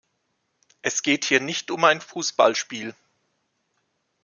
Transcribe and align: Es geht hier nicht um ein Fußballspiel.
Es 0.81 1.03
geht 1.03 1.25
hier 1.25 1.41
nicht 1.41 1.69
um 1.69 1.83
ein 1.83 2.01
Fußballspiel. 2.01 2.95